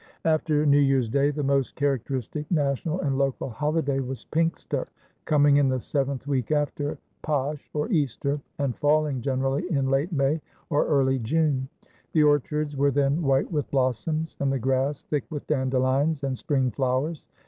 After 0.25 0.65
New 0.65 0.79
Year's 0.79 1.09
Day 1.09 1.29
the 1.29 1.43
most 1.43 1.75
characteristic 1.75 2.49
national 2.49 3.01
and 3.01 3.19
local 3.19 3.51
holiday 3.51 3.99
was 3.99 4.25
Pinkster, 4.31 4.87
coming 5.25 5.57
in 5.57 5.69
the 5.69 5.79
seventh 5.79 6.25
week 6.25 6.49
after 6.51 6.97
Paasch, 7.21 7.69
or 7.75 7.87
Easter, 7.91 8.41
and 8.57 8.75
falling 8.75 9.21
generally 9.21 9.63
in 9.71 9.91
late 9.91 10.11
May 10.11 10.41
or 10.71 10.87
early 10.87 11.19
June. 11.19 11.69
The 12.13 12.23
orchards 12.23 12.75
were 12.75 12.89
then 12.89 13.21
white 13.21 13.51
with 13.51 13.69
blossoms 13.69 14.35
and 14.39 14.51
the 14.51 14.57
grass 14.57 15.03
thick 15.03 15.25
with 15.29 15.45
dandelions 15.45 16.23
and 16.23 16.35
spring 16.35 16.71
flowers. 16.71 17.27